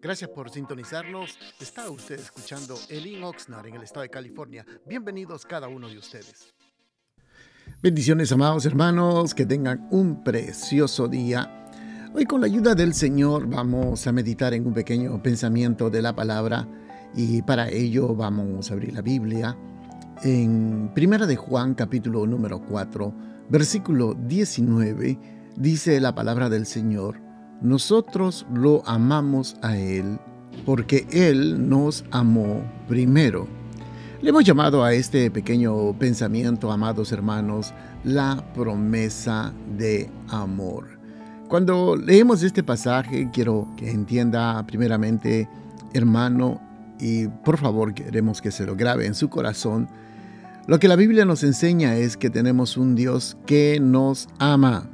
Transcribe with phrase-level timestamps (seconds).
[0.00, 1.38] Gracias por sintonizarnos.
[1.60, 4.64] Está usted escuchando Elin Oxnard en el estado de California.
[4.86, 6.54] Bienvenidos cada uno de ustedes.
[7.82, 11.70] Bendiciones, amados hermanos, que tengan un precioso día.
[12.14, 16.14] Hoy con la ayuda del Señor vamos a meditar en un pequeño pensamiento de la
[16.14, 16.68] palabra
[17.14, 19.56] y para ello vamos a abrir la Biblia
[20.22, 23.14] en Primera de Juan capítulo número 4,
[23.48, 25.18] versículo 19
[25.56, 27.20] dice la palabra del Señor,
[27.60, 30.18] nosotros lo amamos a Él
[30.64, 33.46] porque Él nos amó primero.
[34.22, 37.74] Le hemos llamado a este pequeño pensamiento, amados hermanos,
[38.04, 40.98] la promesa de amor.
[41.48, 45.48] Cuando leemos este pasaje, quiero que entienda primeramente,
[45.92, 46.60] hermano,
[46.98, 49.88] y por favor queremos que se lo grabe en su corazón,
[50.66, 54.88] lo que la Biblia nos enseña es que tenemos un Dios que nos ama.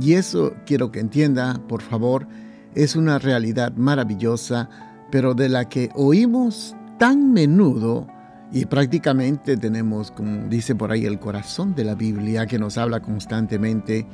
[0.00, 2.26] Y eso quiero que entienda, por favor,
[2.74, 4.68] es una realidad maravillosa,
[5.10, 8.06] pero de la que oímos tan menudo
[8.52, 13.00] y prácticamente tenemos, como dice por ahí, el corazón de la Biblia que nos habla
[13.00, 14.06] constantemente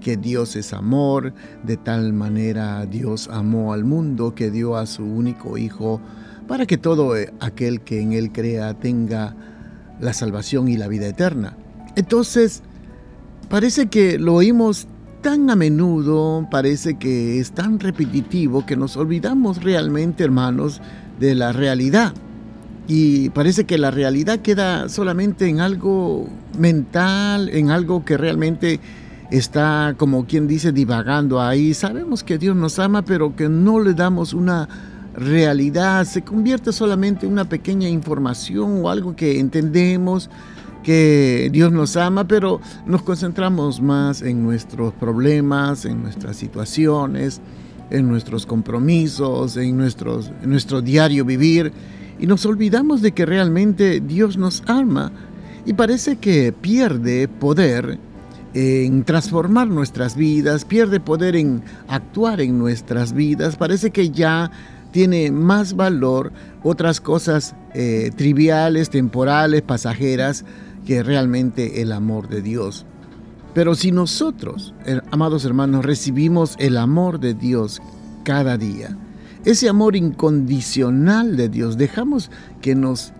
[0.00, 5.02] que Dios es amor, de tal manera Dios amó al mundo que dio a su
[5.02, 6.00] único Hijo
[6.46, 9.34] para que todo aquel que en Él crea tenga
[9.98, 11.56] la salvación y la vida eterna.
[11.96, 12.62] Entonces,
[13.48, 14.86] parece que lo oímos
[15.26, 20.80] tan a menudo, parece que es tan repetitivo que nos olvidamos realmente, hermanos,
[21.18, 22.14] de la realidad.
[22.86, 28.78] Y parece que la realidad queda solamente en algo mental, en algo que realmente
[29.32, 31.74] está, como quien dice, divagando ahí.
[31.74, 34.68] Sabemos que Dios nos ama, pero que no le damos una
[35.12, 36.04] realidad.
[36.04, 40.30] Se convierte solamente en una pequeña información o algo que entendemos,
[40.86, 47.40] que Dios nos ama, pero nos concentramos más en nuestros problemas, en nuestras situaciones,
[47.90, 51.72] en nuestros compromisos, en, nuestro diario vivir,
[52.20, 55.10] y nos olvidamos de que realmente Dios nos ama
[55.64, 57.98] y parece que pierde poder
[58.54, 64.52] en transformar nuestras vidas, pierde poder en actuar en nuestras vidas, parece que ya
[64.92, 66.30] tiene más valor
[66.62, 70.44] otras cosas eh, triviales, temporales, pasajeras,
[70.86, 72.86] que realmente el amor de Dios.
[73.52, 74.74] Pero si nosotros,
[75.10, 77.82] amados hermanos, recibimos el amor de Dios
[78.22, 78.96] cada día,
[79.44, 82.30] ese amor incondicional de Dios, dejamos
[82.60, 83.12] que nos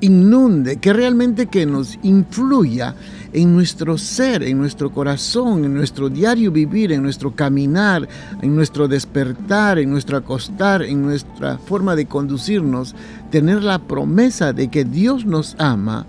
[0.00, 2.94] inunde, que realmente que nos influya
[3.32, 8.08] en nuestro ser, en nuestro corazón, en nuestro diario vivir, en nuestro caminar,
[8.42, 12.94] en nuestro despertar, en nuestro acostar, en nuestra forma de conducirnos,
[13.30, 16.06] tener la promesa de que Dios nos ama,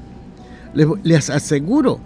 [0.74, 2.00] les aseguro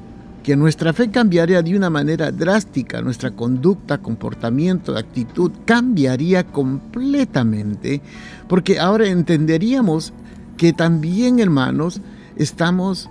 [0.43, 8.01] que nuestra fe cambiaría de una manera drástica, nuestra conducta, comportamiento, actitud cambiaría completamente,
[8.47, 10.13] porque ahora entenderíamos
[10.57, 12.01] que también, hermanos,
[12.35, 13.09] estamos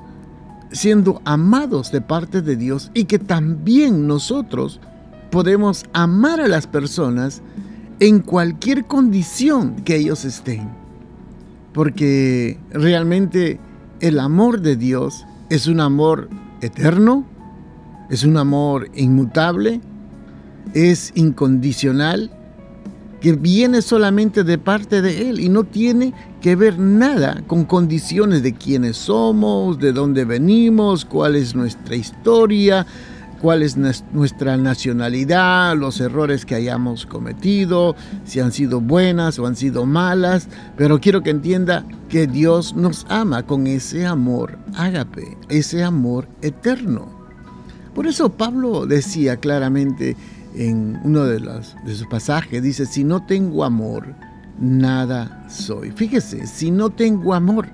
[0.71, 4.79] siendo amados de parte de Dios y que también nosotros
[5.31, 7.41] podemos amar a las personas
[7.99, 10.69] en cualquier condición que ellos estén.
[11.73, 13.59] Porque realmente
[14.01, 16.31] el amor de Dios es un amor
[16.63, 17.27] eterno,
[18.09, 19.83] es un amor inmutable,
[20.73, 22.31] es incondicional,
[23.21, 28.43] que viene solamente de parte de Él y no tiene que ver nada con condiciones
[28.43, 32.87] de quiénes somos, de dónde venimos, cuál es nuestra historia,
[33.43, 39.57] cuál es nuestra nacionalidad, los errores que hayamos cometido, si han sido buenas o han
[39.57, 45.83] sido malas, pero quiero que entienda que Dios nos ama con ese amor ágape, ese
[45.83, 47.09] amor eterno.
[47.95, 50.17] Por eso Pablo decía claramente
[50.55, 54.07] en uno de, los, de sus pasajes, dice, si no tengo amor,
[54.61, 55.91] nada soy.
[55.91, 57.67] Fíjese, si no tengo amor,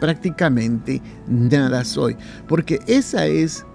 [0.00, 2.16] prácticamente nada soy,
[2.48, 3.66] porque esa es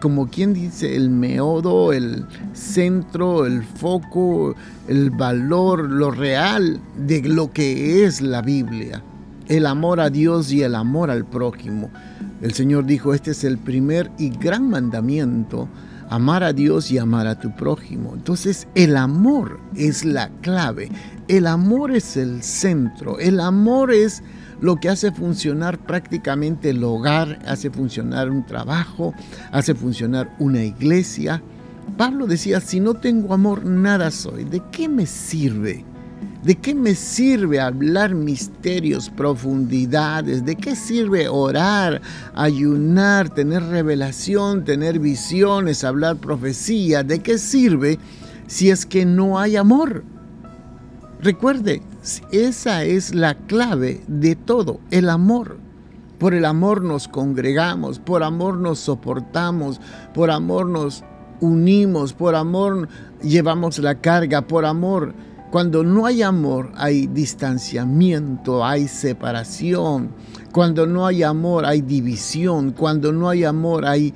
[0.00, 4.54] como quien dice, el meodo, el centro, el foco,
[4.88, 9.02] el valor, lo real de lo que es la Biblia.
[9.48, 11.90] El amor a Dios y el amor al prójimo.
[12.40, 15.68] El Señor dijo, este es el primer y gran mandamiento,
[16.12, 18.12] amar a Dios y amar a tu prójimo.
[18.14, 20.90] Entonces el amor es la clave,
[21.26, 24.22] el amor es el centro, el amor es
[24.60, 29.14] lo que hace funcionar prácticamente el hogar, hace funcionar un trabajo,
[29.52, 31.42] hace funcionar una iglesia.
[31.96, 34.44] Pablo decía, si no tengo amor, nada soy.
[34.44, 35.82] ¿De qué me sirve?
[36.42, 40.44] ¿De qué me sirve hablar misterios, profundidades?
[40.44, 42.02] ¿De qué sirve orar,
[42.34, 47.04] ayunar, tener revelación, tener visiones, hablar profecía?
[47.04, 48.00] ¿De qué sirve
[48.48, 50.02] si es que no hay amor?
[51.20, 51.80] Recuerde,
[52.32, 55.58] esa es la clave de todo, el amor.
[56.18, 59.80] Por el amor nos congregamos, por amor nos soportamos,
[60.12, 61.04] por amor nos
[61.40, 62.88] unimos, por amor
[63.22, 65.14] llevamos la carga, por amor.
[65.52, 70.08] Cuando no hay amor hay distanciamiento, hay separación.
[70.50, 72.70] Cuando no hay amor hay división.
[72.70, 74.14] Cuando no hay amor hay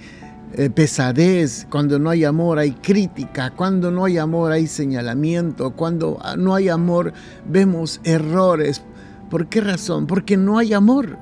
[0.54, 1.66] eh, pesadez.
[1.70, 3.50] Cuando no hay amor hay crítica.
[3.50, 5.72] Cuando no hay amor hay señalamiento.
[5.72, 7.12] Cuando no hay amor
[7.46, 8.80] vemos errores.
[9.28, 10.06] ¿Por qué razón?
[10.06, 11.18] Porque no hay amor.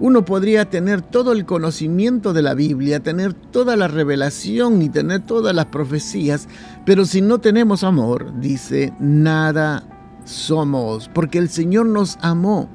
[0.00, 5.20] Uno podría tener todo el conocimiento de la Biblia, tener toda la revelación y tener
[5.20, 6.48] todas las profecías,
[6.86, 9.84] pero si no tenemos amor, dice, nada
[10.24, 12.70] somos, porque el Señor nos amó.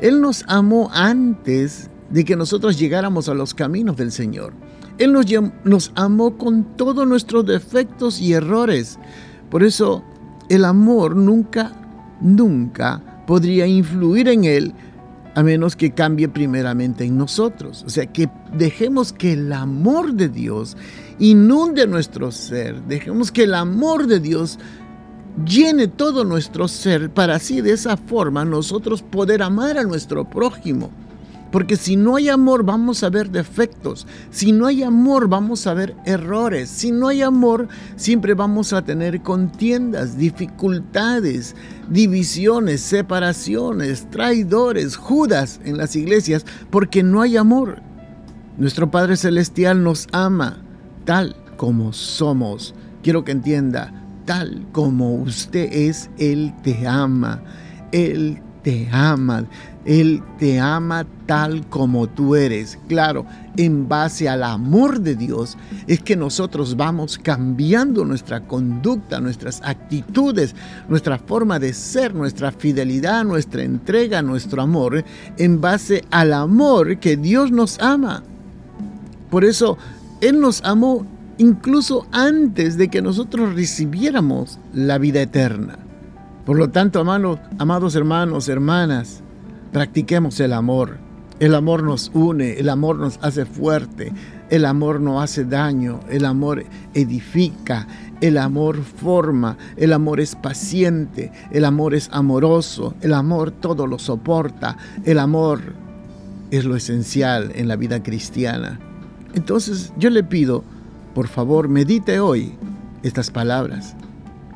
[0.00, 4.54] Él nos amó antes de que nosotros llegáramos a los caminos del Señor.
[4.96, 5.26] Él nos,
[5.64, 8.98] nos amó con todos nuestros defectos y errores.
[9.50, 10.02] Por eso
[10.48, 11.72] el amor nunca,
[12.22, 14.74] nunca podría influir en Él
[15.34, 17.84] a menos que cambie primeramente en nosotros.
[17.86, 20.76] O sea, que dejemos que el amor de Dios
[21.18, 24.58] inunde nuestro ser, dejemos que el amor de Dios
[25.46, 30.90] llene todo nuestro ser para así de esa forma nosotros poder amar a nuestro prójimo.
[31.50, 34.06] Porque si no hay amor vamos a ver defectos.
[34.30, 36.70] Si no hay amor vamos a ver errores.
[36.70, 41.56] Si no hay amor siempre vamos a tener contiendas, dificultades,
[41.88, 46.46] divisiones, separaciones, traidores, judas en las iglesias.
[46.70, 47.82] Porque no hay amor.
[48.56, 50.58] Nuestro Padre Celestial nos ama
[51.04, 52.74] tal como somos.
[53.02, 53.92] Quiero que entienda,
[54.26, 57.42] tal como usted es, Él te ama.
[57.92, 59.46] Él te ama.
[59.84, 62.78] Él te ama tal como tú eres.
[62.88, 63.24] Claro,
[63.56, 70.54] en base al amor de Dios es que nosotros vamos cambiando nuestra conducta, nuestras actitudes,
[70.88, 75.04] nuestra forma de ser, nuestra fidelidad, nuestra entrega, nuestro amor,
[75.38, 78.22] en base al amor que Dios nos ama.
[79.30, 79.78] Por eso,
[80.20, 81.06] Él nos amó
[81.38, 85.78] incluso antes de que nosotros recibiéramos la vida eterna.
[86.50, 89.22] Por lo tanto, amados hermanos, hermanas,
[89.72, 90.98] Practiquemos el amor.
[91.38, 94.12] El amor nos une, el amor nos hace fuerte,
[94.48, 97.86] el amor no hace daño, el amor edifica,
[98.20, 104.00] el amor forma, el amor es paciente, el amor es amoroso, el amor todo lo
[104.00, 105.60] soporta, el amor
[106.50, 108.80] es lo esencial en la vida cristiana.
[109.34, 110.64] Entonces yo le pido,
[111.14, 112.56] por favor, medite hoy
[113.04, 113.94] estas palabras.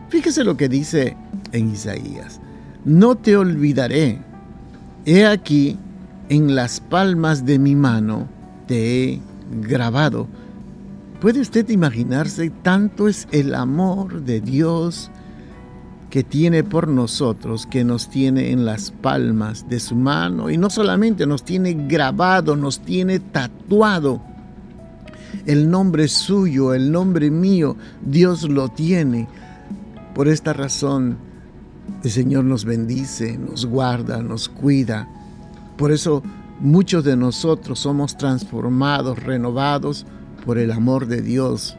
[0.09, 1.17] Fíjese lo que dice
[1.55, 2.41] en Isaías.
[2.85, 4.21] No te olvidaré
[5.07, 5.79] He aquí,
[6.31, 8.27] en las palmas de mi mano
[8.67, 9.21] te he
[9.61, 10.27] grabado.
[11.21, 15.11] ¿Puede usted imaginarse tanto es el amor de Dios
[16.09, 20.71] que tiene por nosotros, que nos tiene en las palmas de su mano y no
[20.71, 24.23] solamente nos tiene grabado, nos tiene tatuado.
[25.45, 29.29] El nombre suyo, el nombre mío, Dios lo tiene.
[30.15, 31.19] Por esta razón,
[32.03, 35.09] el Señor nos bendice, nos guarda, nos cuida.
[35.77, 36.23] Por eso
[36.61, 40.07] muchos de nosotros somos transformados, renovados
[40.45, 41.77] por el amor de Dios.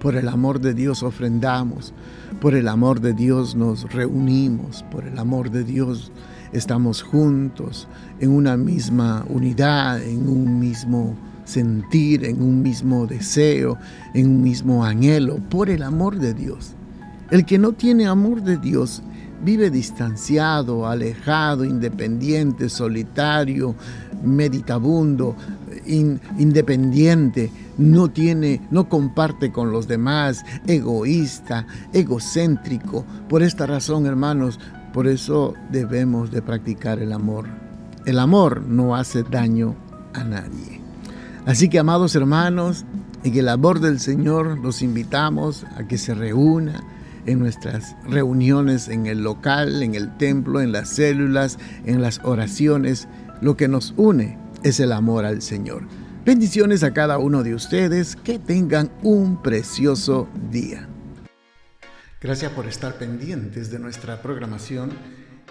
[0.00, 1.94] Por el amor de Dios ofrendamos,
[2.40, 6.10] por el amor de Dios nos reunimos, por el amor de Dios
[6.52, 7.86] estamos juntos
[8.20, 13.78] en una misma unidad, en un mismo sentir, en un mismo deseo,
[14.14, 16.75] en un mismo anhelo, por el amor de Dios.
[17.30, 19.02] El que no tiene amor de Dios
[19.42, 23.74] vive distanciado, alejado, independiente, solitario,
[24.22, 25.36] meditabundo,
[26.38, 33.04] independiente, no tiene, no comparte con los demás, egoísta, egocéntrico.
[33.28, 34.58] Por esta razón, hermanos,
[34.92, 37.46] por eso debemos de practicar el amor.
[38.06, 39.74] El amor no hace daño
[40.14, 40.80] a nadie.
[41.44, 42.84] Así que, amados hermanos,
[43.22, 46.82] en el amor del Señor los invitamos a que se reúna
[47.26, 53.08] en nuestras reuniones en el local, en el templo, en las células, en las oraciones.
[53.40, 55.82] Lo que nos une es el amor al Señor.
[56.24, 58.16] Bendiciones a cada uno de ustedes.
[58.16, 60.88] Que tengan un precioso día.
[62.20, 64.90] Gracias por estar pendientes de nuestra programación